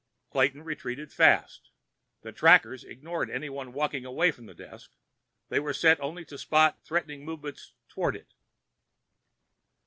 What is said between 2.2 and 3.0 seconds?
The trackers